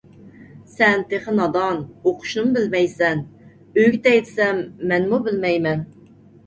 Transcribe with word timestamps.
سەن 0.77 1.03
تېخى 1.11 1.35
نادان، 1.41 1.77
ئوقۇشنىمۇ 2.05 2.55
بىلمەيسەن. 2.57 3.23
ئۆگىتەي 3.83 4.21
دېسەم 4.27 4.67
مەنمۇ 4.93 5.23
بىلمەيمەن. 5.31 5.89